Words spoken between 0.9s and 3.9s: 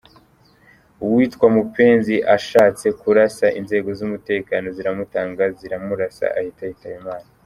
Uwitwa Mupenzi ashatse kurasa inzego